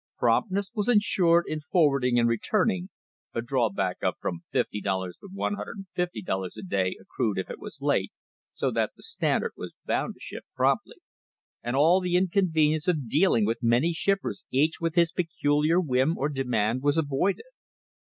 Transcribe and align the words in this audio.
Promptness 0.17 0.71
was 0.73 0.87
insured 0.89 1.45
in 1.47 1.59
for 1.59 1.87
warding 1.89 2.17
and 2.17 2.27
returning 2.27 2.89
(a 3.35 3.41
drawback 3.43 3.97
of 4.01 4.15
from 4.19 4.41
fifty 4.51 4.81
dollars 4.81 5.15
to 5.19 5.27
$150 5.29 5.85
a 6.57 6.61
day 6.63 6.97
accrued 6.99 7.37
if 7.37 7.51
it 7.51 7.59
was 7.59 7.83
late, 7.83 8.11
so 8.51 8.71
that 8.71 8.93
the 8.95 9.03
Standard 9.03 9.51
was 9.55 9.75
bound 9.85 10.15
to 10.15 10.19
ship 10.19 10.43
promptly), 10.55 10.95
and 11.61 11.75
all 11.75 12.01
the 12.01 12.15
inconvenience 12.17 12.87
of 12.87 13.07
dealing 13.07 13.45
with 13.45 13.61
many 13.61 13.93
shippers 13.93 14.43
each 14.49 14.81
with 14.81 14.95
his 14.95 15.11
peculiar 15.11 15.79
whim 15.79 16.17
or 16.17 16.29
demand 16.29 16.81
was 16.81 16.97
avoided. 16.97 17.45